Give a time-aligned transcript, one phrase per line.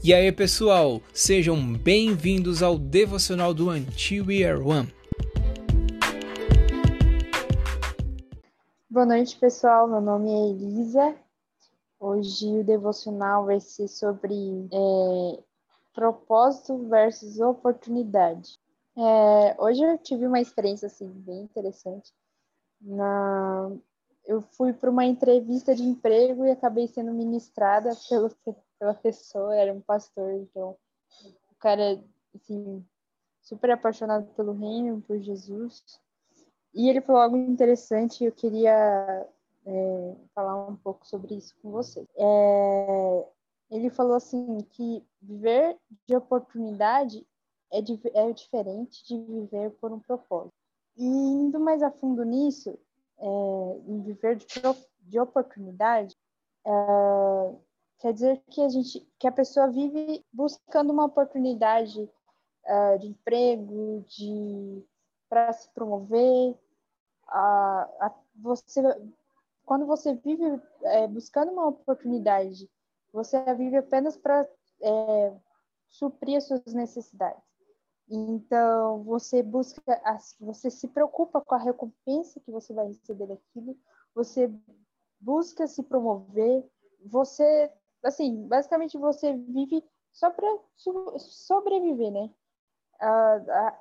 [0.00, 4.94] E aí, pessoal, sejam bem-vindos ao devocional do Until We Are One.
[8.88, 9.88] Boa noite, pessoal.
[9.88, 11.16] Meu nome é Elisa.
[11.98, 14.34] Hoje o devocional vai ser sobre
[14.72, 15.42] é,
[15.92, 18.56] propósito versus oportunidade.
[18.96, 22.12] É, hoje eu tive uma experiência assim bem interessante.
[22.80, 23.72] Na,
[24.24, 28.30] eu fui para uma entrevista de emprego e acabei sendo ministrada pelo
[28.78, 30.76] pela pessoa, era um pastor, então
[31.50, 32.02] o cara,
[32.34, 32.84] assim,
[33.42, 35.82] super apaixonado pelo reino, por Jesus.
[36.74, 39.26] E ele falou algo interessante eu queria
[39.66, 42.06] é, falar um pouco sobre isso com você.
[42.16, 43.26] É,
[43.70, 47.26] ele falou assim que viver de oportunidade
[47.72, 47.78] é,
[48.14, 50.54] é diferente de viver por um propósito.
[50.96, 52.78] E indo mais a fundo nisso,
[53.18, 53.26] é,
[53.86, 54.46] em viver de,
[55.00, 56.16] de oportunidade,
[56.66, 56.70] é,
[57.98, 64.04] Quer dizer que a gente, que a pessoa vive buscando uma oportunidade uh, de emprego,
[64.06, 64.84] de
[65.28, 66.56] para se promover.
[67.28, 68.80] A, você,
[69.64, 72.70] quando você vive é, buscando uma oportunidade,
[73.12, 74.48] você a vive apenas para
[74.80, 75.34] é,
[75.88, 77.42] suprir as suas necessidades.
[78.08, 79.82] Então, você busca,
[80.40, 83.76] você se preocupa com a recompensa que você vai receber daquilo,
[84.14, 84.50] você
[85.20, 86.64] busca se promover,
[87.04, 87.70] você
[88.02, 90.48] assim, basicamente você vive só para
[91.18, 92.30] sobreviver, né?
[93.00, 93.78] Ah, ah,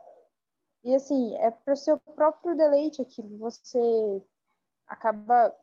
[0.84, 3.38] e assim, é para o seu próprio deleite aquilo.
[3.40, 4.24] Você
[4.88, 5.54] acaba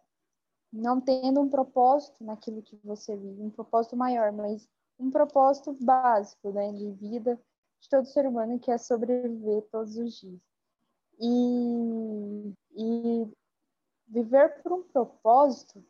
[0.72, 6.50] não tendo um propósito naquilo que você vive, um propósito maior, mas um propósito básico,
[6.50, 7.40] né, de vida
[7.80, 10.40] de todo ser humano que é sobreviver todos os dias.
[11.20, 13.28] E, e
[14.08, 15.84] viver por um propósito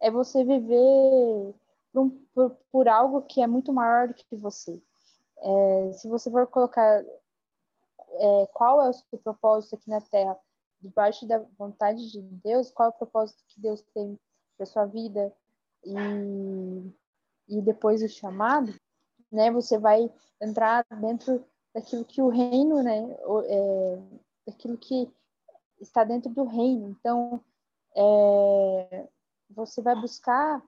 [0.00, 1.54] é você viver
[1.92, 4.82] por, por, por, algo que é muito maior do que você.
[5.38, 7.04] É, se você for colocar
[8.14, 10.38] é, qual é o seu propósito aqui na Terra,
[10.80, 14.18] debaixo da vontade de Deus, qual é o propósito que Deus tem
[14.56, 15.32] para sua vida
[15.84, 15.94] e,
[17.48, 18.74] e depois o chamado,
[19.30, 19.50] né?
[19.50, 20.10] Você vai
[20.40, 23.16] entrar dentro daquilo que o reino, né?
[23.46, 23.98] É,
[24.46, 25.10] daquilo que
[25.80, 26.90] está dentro do reino.
[26.90, 27.40] Então,
[27.94, 29.08] é,
[29.50, 30.62] você vai buscar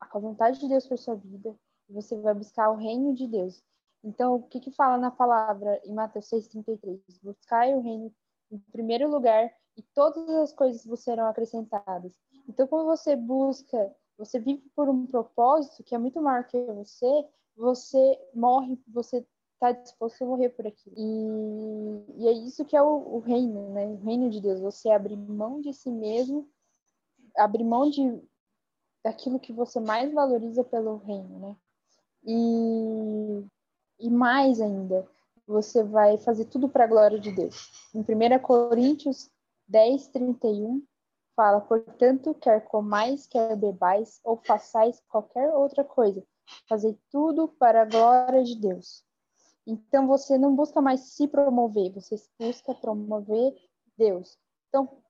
[0.00, 1.54] a vontade de Deus para sua vida,
[1.88, 3.62] você vai buscar o reino de Deus.
[4.02, 7.00] Então, o que que fala na palavra em Mateus 6:33?
[7.22, 8.12] Buscai o reino
[8.50, 12.18] em primeiro lugar e todas as coisas vos serão acrescentadas.
[12.48, 17.28] Então, quando você busca, você vive por um propósito que é muito maior que você,
[17.56, 20.94] você morre, você está disposto a morrer por aquilo.
[20.96, 23.86] E, e é isso que é o, o reino, né?
[23.86, 24.60] O reino de Deus.
[24.60, 26.48] Você abrir mão de si mesmo,
[27.36, 28.20] abrir mão de
[29.04, 31.56] daquilo que você mais valoriza pelo reino, né?
[32.24, 33.44] E,
[34.00, 35.08] e mais ainda,
[35.46, 37.70] você vai fazer tudo para a glória de Deus.
[37.94, 39.30] Em 1 Coríntios
[39.66, 40.82] 10, 31,
[41.34, 46.22] fala: Portanto, quer comais, quer bebais, ou façais qualquer outra coisa,
[46.68, 49.04] fazer tudo para a glória de Deus.
[49.66, 53.54] Então, você não busca mais se promover, você busca promover
[53.96, 54.38] Deus.
[54.68, 55.02] Então,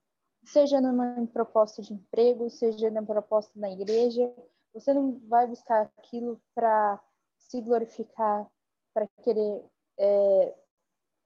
[0.53, 4.33] seja numa proposta de emprego, seja na proposta na igreja,
[4.73, 7.01] você não vai buscar aquilo para
[7.37, 8.47] se glorificar,
[8.93, 9.65] para querer
[9.99, 10.55] é,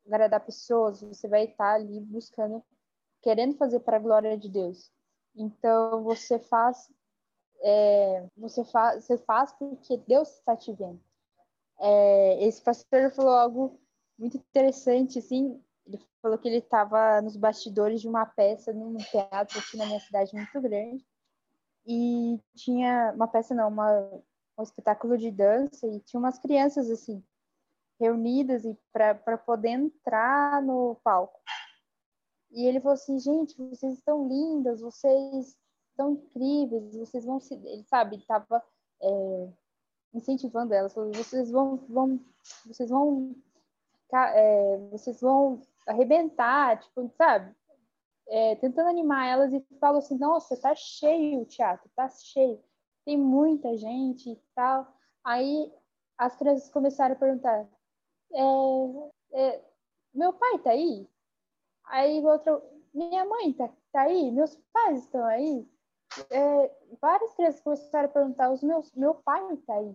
[0.07, 2.63] agradar pessoas, você vai estar ali buscando,
[3.21, 4.91] querendo fazer para a glória de Deus.
[5.35, 6.91] Então você faz,
[7.63, 11.01] é, você faz, você faz porque Deus está te vendo.
[11.81, 13.81] É, esse pastor falou algo
[14.19, 15.61] muito interessante, assim,
[16.23, 20.35] falou que ele estava nos bastidores de uma peça num teatro aqui na minha cidade
[20.35, 21.05] muito grande.
[21.85, 24.09] E tinha uma peça, não, uma,
[24.57, 27.23] um espetáculo de dança, e tinha umas crianças assim,
[28.01, 28.63] reunidas
[28.93, 31.41] para poder entrar no palco.
[32.53, 35.57] E ele falou assim: gente, vocês estão lindas, vocês
[35.91, 37.55] estão incríveis, vocês vão se.
[37.55, 38.63] Ele sabe, estava
[39.01, 39.49] é,
[40.15, 42.21] incentivando elas, falou, vocês vão, vão,
[42.67, 43.35] vocês vão,
[44.17, 47.55] é, vocês vão arrebentar, tipo, sabe?
[48.29, 52.63] É, tentando animar elas e falo assim, nossa, tá cheio o teatro, tá cheio,
[53.05, 54.87] tem muita gente e tal.
[55.25, 55.73] Aí
[56.17, 57.69] as crianças começaram a perguntar,
[58.33, 58.43] é,
[59.33, 59.65] é,
[60.15, 61.09] meu pai tá aí?
[61.87, 62.63] Aí outra,
[62.95, 64.31] minha mãe tá, tá aí?
[64.31, 65.69] Meus pais estão aí?
[66.31, 66.71] É,
[67.01, 69.95] várias crianças começaram a perguntar, os meus, meu pai tá aí?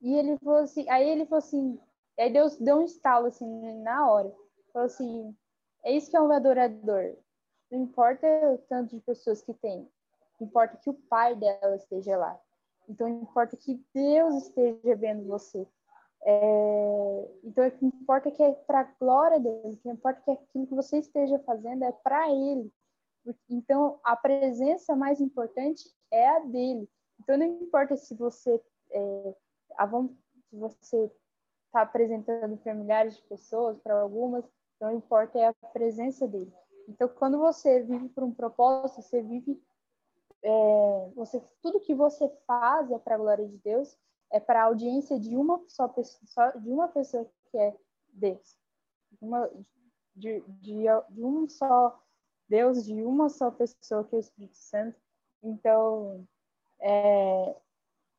[0.00, 1.80] E ele falou assim, aí ele falou assim,
[2.18, 3.46] aí Deus deu um estalo assim
[3.82, 4.32] na hora.
[4.72, 5.36] Falou assim,
[5.84, 7.16] isso que é um adorador.
[7.70, 9.88] Não importa o tanto de pessoas que tem,
[10.40, 12.38] importa que o pai dela esteja lá.
[12.88, 15.66] Então importa que Deus esteja vendo você.
[16.24, 20.66] É, então, importa é que é para a glória dele, que importa é que aquilo
[20.66, 22.72] que você esteja fazendo é para ele.
[23.48, 26.88] Então, a presença mais importante é a dele.
[27.20, 28.60] Então, não importa se você
[28.90, 29.34] é,
[29.76, 31.10] a, se você
[31.72, 34.44] está apresentando para milhares de pessoas, para algumas,
[34.78, 36.52] não importa é a presença dele.
[36.86, 39.58] Então, quando você vive por um propósito, você vive
[40.44, 43.96] é, você tudo que você faz é para a glória de Deus
[44.30, 47.76] é para a audiência de uma só pessoa, de uma pessoa que é
[48.08, 48.58] Deus,
[49.20, 49.48] uma,
[50.16, 51.98] de, de, de um só
[52.48, 54.98] Deus, de uma só pessoa que é o Espírito Santo.
[55.42, 56.26] Então,
[56.80, 57.56] é,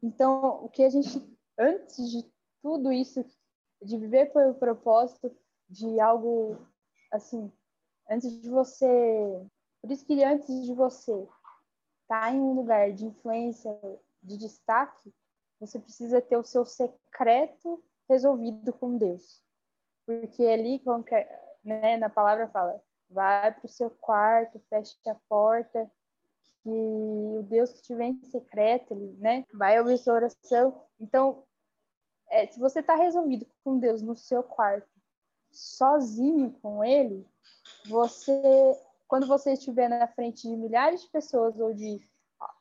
[0.01, 3.25] então o que a gente antes de tudo isso,
[3.83, 5.35] de viver pelo propósito
[5.69, 6.57] de algo
[7.11, 7.51] assim,
[8.09, 8.85] antes de você,
[9.81, 11.11] por isso que antes de você
[12.01, 13.71] estar tá em um lugar de influência,
[14.21, 15.13] de destaque,
[15.59, 19.41] você precisa ter o seu secreto resolvido com Deus.
[20.05, 20.81] Porque ali,
[21.63, 25.89] né, na palavra fala, vai para o seu quarto, feche a porta,
[26.61, 30.81] que o Deus que estiver em secreto, ele, né, vai ouvir sua oração.
[30.99, 31.43] Então,
[32.33, 34.89] é, se você está resolvido com Deus no seu quarto,
[35.51, 37.25] sozinho com Ele,
[37.85, 38.33] você,
[39.07, 42.01] quando você estiver na frente de milhares de pessoas ou de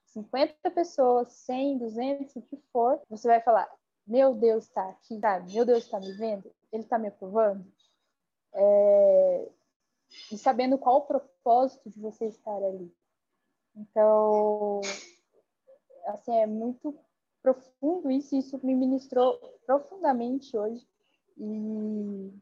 [0.09, 3.67] 50 pessoas, 100, 200, o que for, você vai falar:
[4.07, 5.19] Meu Deus está aqui?
[5.55, 7.65] Meu Deus está me vendo, Ele está me aprovando.
[8.53, 9.49] É...
[10.31, 12.95] E sabendo qual o propósito de você estar ali.
[13.75, 14.83] Então,
[16.09, 16.95] assim, é muito
[17.43, 20.87] profundo isso, isso me ministrou profundamente hoje.
[21.37, 22.33] E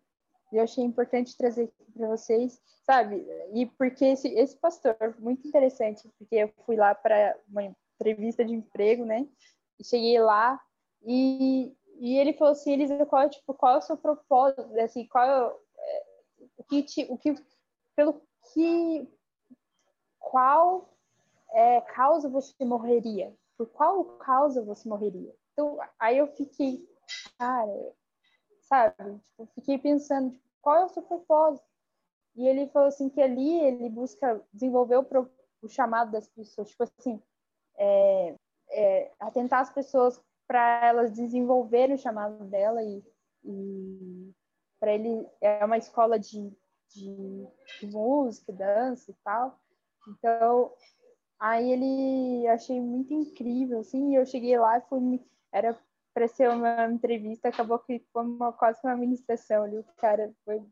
[0.52, 3.26] eu achei importante trazer aqui para vocês, sabe?
[3.54, 7.62] E porque esse, esse pastor, muito interessante, porque eu fui lá para uma
[7.94, 9.26] entrevista de emprego, né?
[9.78, 10.60] E cheguei lá
[11.02, 14.78] e, e ele falou assim, Elisa, qual, tipo, qual é o seu propósito?
[14.80, 16.04] Assim, qual é,
[16.56, 17.34] o que te, o que
[17.94, 18.20] pelo
[18.52, 19.08] que
[20.18, 20.88] qual
[21.52, 23.34] é, causa você morreria?
[23.60, 25.36] Por qual causa você morreria?
[25.52, 26.82] Então, aí eu fiquei,
[27.36, 27.92] cara,
[28.62, 29.20] sabe?
[29.26, 31.68] Tipo, fiquei pensando, tipo, qual é o seu propósito?
[32.36, 35.30] E ele falou assim que ali ele busca desenvolver o, pro,
[35.60, 37.22] o chamado das pessoas, tipo assim,
[37.76, 38.34] é,
[38.70, 43.04] é, atentar as pessoas para elas desenvolverem o chamado dela e,
[43.44, 44.32] e
[44.80, 46.50] para ele é uma escola de,
[46.88, 47.46] de,
[47.78, 49.60] de, música, dança e tal.
[50.08, 50.72] Então,
[51.40, 55.76] aí ele achei muito incrível, assim, eu cheguei lá e fui, era
[56.12, 60.62] para ser uma entrevista, acabou que foi uma, quase uma ministração ali, o cara foi,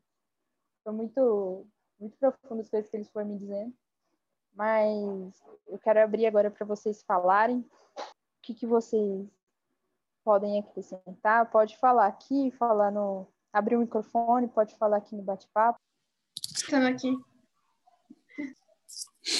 [0.84, 1.66] foi muito,
[1.98, 3.74] muito profundo as coisas que eles foram me dizendo.
[4.54, 8.02] Mas eu quero abrir agora para vocês falarem o
[8.42, 9.26] que, que vocês
[10.24, 11.48] podem acrescentar.
[11.50, 13.26] Pode falar aqui, falar no.
[13.52, 15.78] abrir o microfone, pode falar aqui no bate-papo.
[16.42, 17.16] Estando aqui.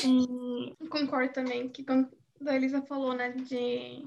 [0.04, 2.10] E concordo também que quando
[2.46, 4.04] a Elisa falou, né, de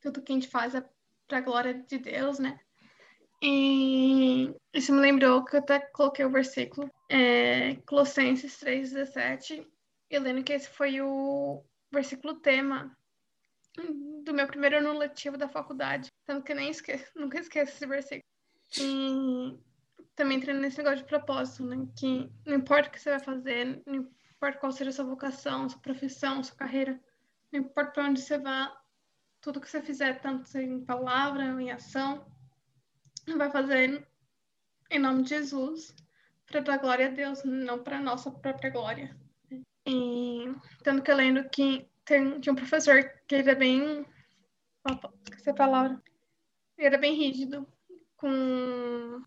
[0.00, 0.88] tudo que a gente faz é
[1.26, 2.58] para a glória de Deus, né?
[3.42, 9.66] E isso me lembrou que eu até coloquei o versículo, é, Colossenses 3,17,
[10.10, 11.62] e lendo que esse foi o
[11.92, 12.96] versículo tema
[14.24, 16.10] do meu primeiro ano letivo da faculdade.
[16.26, 18.24] Tanto que eu nem esqueço, nunca esqueço esse versículo.
[18.78, 19.58] E
[20.16, 21.86] também entrando nesse negócio de propósito, né?
[21.96, 25.68] Que não importa o que você vai fazer, não importa qual seja a sua vocação,
[25.68, 26.98] sua profissão, sua carreira,
[27.52, 28.72] não importa para onde você vá,
[29.40, 32.24] tudo que você fizer, tanto em palavra ou em ação,
[33.36, 34.06] vai fazer
[34.90, 35.94] em nome de Jesus,
[36.46, 39.14] para dar glória a Deus, não para nossa própria glória.
[39.86, 40.44] E
[40.82, 44.06] tanto que eu lembro que tem, tinha um professor que ele era bem.
[45.24, 46.00] Esqueci a palavra.
[46.76, 47.66] Ele era bem rígido
[48.16, 49.22] com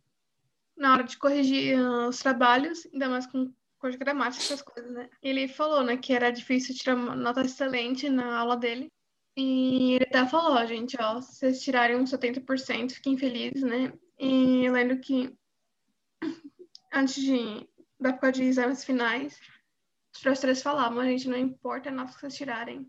[0.75, 5.09] na hora de corrigir os trabalhos, ainda mais com coisa gramática, essas coisas, né?
[5.21, 8.91] Ele falou, né, que era difícil tirar nota excelente na aula dele,
[9.35, 13.91] e ele até falou, gente, ó, se vocês tirarem uns 70%, fiquem felizes, né?
[14.19, 15.35] E eu lembro que
[16.93, 17.67] antes de,
[17.99, 19.39] da época de exames finais,
[20.13, 22.87] os professores falavam, gente, não importa a nota que vocês tirarem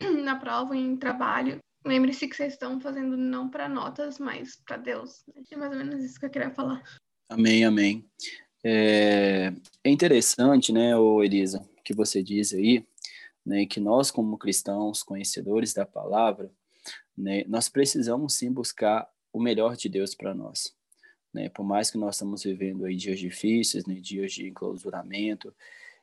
[0.24, 5.24] na prova, em trabalho, lembre-se que vocês estão fazendo não para notas, mas para Deus.
[5.50, 6.82] É mais ou menos isso que eu queria falar.
[7.28, 8.10] Amém, amém.
[8.62, 9.52] É,
[9.84, 10.92] é interessante, né,
[11.24, 12.84] Elisa, que você diz aí,
[13.44, 16.50] né, que nós, como cristãos, conhecedores da palavra,
[17.16, 20.74] né, nós precisamos sim buscar o melhor de Deus para nós.
[21.32, 21.48] Né?
[21.48, 25.54] Por mais que nós estamos vivendo aí dias difíceis, né, dias de enclausuramento,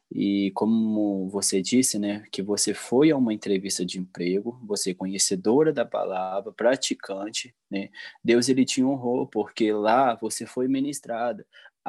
[0.10, 4.94] E como você disse, né, que você foi a uma entrevista de emprego, você é
[4.94, 7.90] conhecedora da palavra, praticante, né?
[8.24, 11.46] Deus ele te honrou porque lá você foi ministrada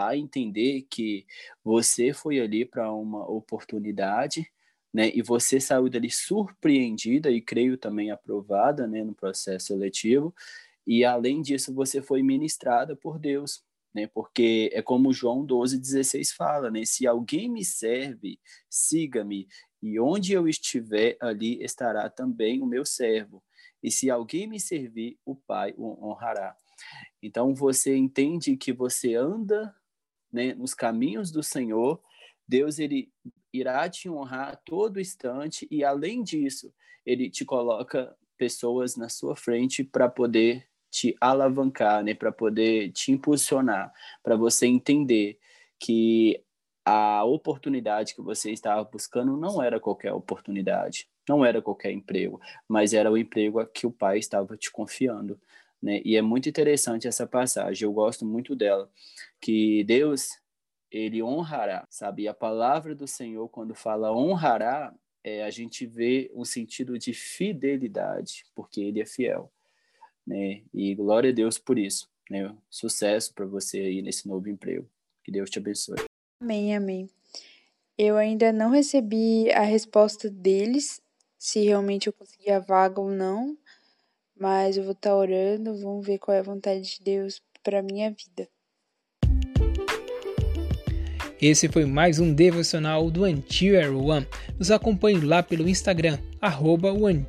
[0.06, 1.26] a entender que
[1.64, 4.48] você foi ali para uma oportunidade,
[4.94, 5.10] né?
[5.14, 10.34] E você saiu dali surpreendida e creio também aprovada, né, no processo seletivo.
[10.86, 13.62] E além disso, você foi ministrada por Deus,
[13.94, 14.06] né?
[14.06, 16.84] Porque é como João 12:16 fala, né?
[16.84, 18.38] Se alguém me serve,
[18.70, 19.48] siga-me,
[19.82, 23.42] e onde eu estiver, ali estará também o meu servo.
[23.82, 26.56] E se alguém me servir, o Pai o honrará.
[27.22, 29.74] Então você entende que você anda
[30.32, 32.00] né, nos caminhos do Senhor,
[32.46, 33.10] Deus ele
[33.52, 36.72] irá te honrar todo instante e além disso,
[37.04, 43.12] ele te coloca pessoas na sua frente para poder te alavancar, né, para poder te
[43.12, 43.92] impulsionar,
[44.22, 45.38] para você entender
[45.78, 46.42] que
[46.84, 52.94] a oportunidade que você estava buscando não era qualquer oportunidade, não era qualquer emprego, mas
[52.94, 55.38] era o emprego que o pai estava te confiando.
[55.82, 56.00] Né?
[56.04, 58.90] E é muito interessante essa passagem, eu gosto muito dela,
[59.40, 60.30] que Deus,
[60.90, 62.22] ele honrará, sabe?
[62.22, 64.92] E a palavra do Senhor, quando fala honrará,
[65.22, 69.52] é, a gente vê um sentido de fidelidade, porque ele é fiel,
[70.26, 70.62] né?
[70.72, 72.54] E glória a Deus por isso, né?
[72.68, 74.88] Sucesso para você aí nesse novo emprego.
[75.22, 75.98] Que Deus te abençoe.
[76.40, 77.10] Amém, amém.
[77.96, 81.02] Eu ainda não recebi a resposta deles,
[81.36, 83.58] se realmente eu consegui a vaga ou não,
[84.38, 87.82] mas eu vou estar tá orando, vamos ver qual é a vontade de Deus para
[87.82, 88.48] minha vida.
[91.40, 94.26] Esse foi mais um devocional do Antier One.
[94.58, 97.24] Nos acompanhe lá pelo Instagram, arroba One.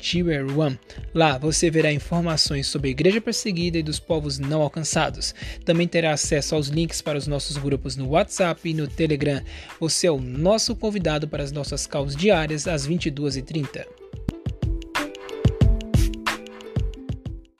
[1.13, 5.35] Lá você verá informações sobre a igreja perseguida e dos povos não alcançados.
[5.63, 9.43] Também terá acesso aos links para os nossos grupos no WhatsApp e no Telegram.
[9.79, 13.85] Você é o nosso convidado para as nossas causas diárias às 22h30.